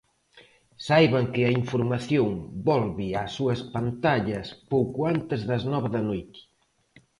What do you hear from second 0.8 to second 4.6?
Saiban que a información volve ás súas pantallas